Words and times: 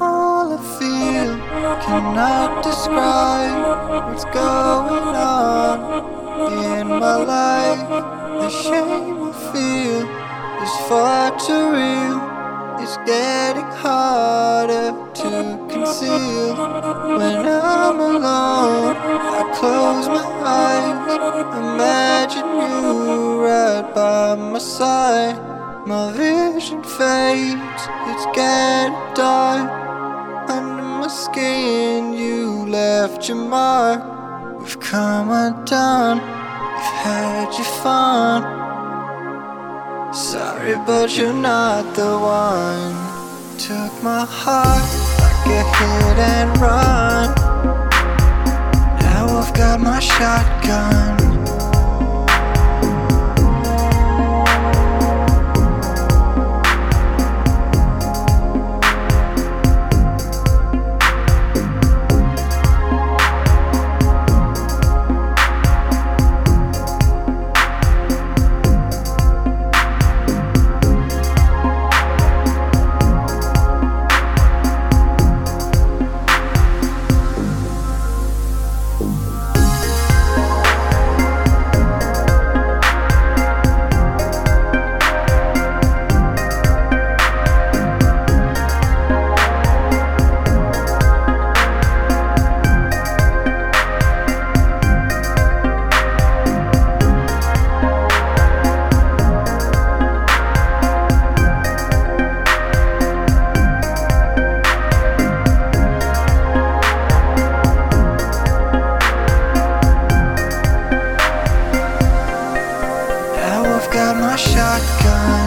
All 0.00 0.52
I 0.52 0.58
feel 0.76 1.32
cannot 1.86 2.64
describe 2.64 4.08
what's 4.08 4.24
going 4.24 5.14
on 5.14 5.78
in 6.64 6.88
my 6.88 7.16
life. 7.16 7.88
The 8.40 8.50
shame 8.50 9.22
I 9.22 9.32
feel 9.52 10.02
is 10.64 10.74
far 10.88 11.30
too 11.38 11.70
real. 11.78 12.18
It's 12.82 12.96
getting 13.06 13.70
harder 13.84 14.90
to 15.14 15.30
conceal. 15.70 16.56
When 17.18 17.46
I'm 17.46 18.00
alone, 18.00 18.96
I 18.96 19.54
close 19.54 20.08
my 20.08 20.24
eyes. 20.42 20.75
Imagine 21.16 22.46
you 22.60 23.42
right 23.42 23.90
by 23.94 24.34
my 24.34 24.58
side. 24.58 25.38
My 25.86 26.12
vision 26.12 26.82
fades, 26.82 27.82
it's 28.10 28.26
getting 28.34 28.92
dark. 29.14 29.70
Under 30.50 30.82
my 30.82 31.08
skin, 31.08 32.12
you 32.12 32.66
left 32.66 33.28
your 33.28 33.38
mark. 33.38 34.02
We've 34.60 34.78
come 34.78 35.30
undone, 35.30 36.18
we've 36.18 36.96
had 37.04 37.48
your 37.54 37.70
fun. 37.82 38.42
Sorry, 40.12 40.74
but 40.86 41.16
you're 41.16 41.32
not 41.32 41.94
the 41.94 42.18
one. 42.18 42.94
Took 43.58 44.02
my 44.02 44.26
heart 44.28 44.84
like 45.20 45.46
a 45.46 45.62
hit 45.76 46.18
and 46.18 46.60
run. 46.60 47.85
I've 49.46 49.54
got 49.54 49.80
my 49.80 50.00
shotgun. 50.00 51.25
Shotgun. 114.78 115.45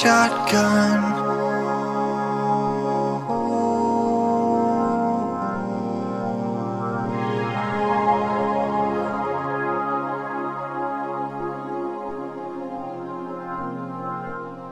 Shotgun. 0.00 1.00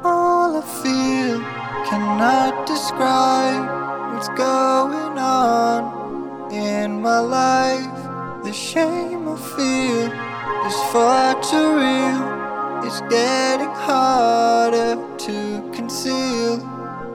All 0.02 0.56
I 0.56 0.62
feel 0.80 1.40
cannot 1.88 2.66
describe 2.66 3.68
what's 4.14 4.28
going 4.28 5.18
on 5.18 6.50
in 6.50 7.02
my 7.02 7.18
life. 7.18 8.00
The 8.44 8.52
shame 8.54 9.28
I 9.28 9.36
feel 9.36 10.08
is 10.68 10.78
far 10.90 11.34
too 11.42 11.68
real. 11.82 12.38
It's 12.86 13.00
getting 13.10 13.74
conceal. 13.84 14.67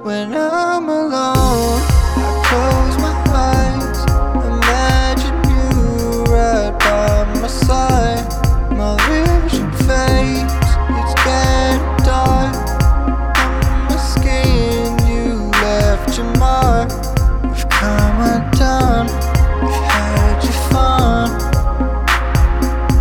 When 0.03 0.35
I'm 0.35 0.89
alone, 0.89 1.81
I 2.17 2.43
close 2.49 2.97
my 2.97 3.15
eyes. 3.31 3.99
Imagine 4.51 5.37
you 5.49 6.23
right 6.25 6.75
by 6.77 7.23
my 7.39 7.47
side. 7.47 8.27
My 8.75 8.97
vision 9.07 9.71
fades, 9.87 10.51
it's 10.99 11.15
getting 11.23 11.79
dark. 12.03 12.53
On 13.39 13.87
my 13.87 13.95
skin, 13.95 14.99
you 15.07 15.49
left 15.63 16.17
your 16.17 16.29
mark. 16.37 16.89
We've 17.41 17.69
come 17.69 18.19
undone, 18.27 19.07
we've 19.63 19.83
had 19.87 20.43
your 20.43 20.59
fun. 20.73 21.29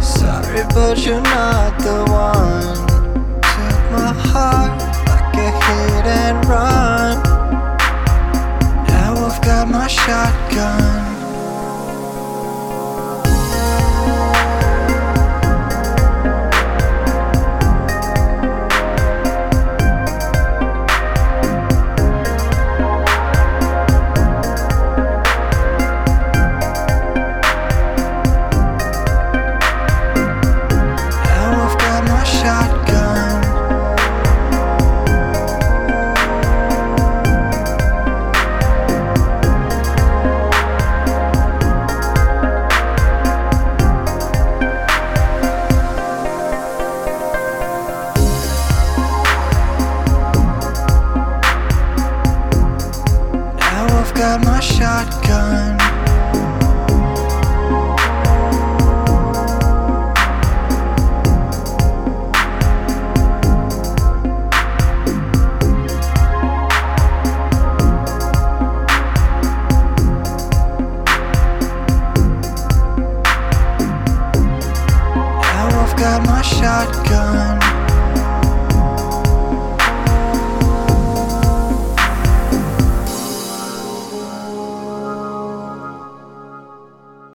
Sorry, 0.00 0.62
but 0.72 1.04
you're 1.04 1.20
not 1.20 1.80
the 1.80 2.04
one. 2.08 2.71
Shotgun. 10.04 10.91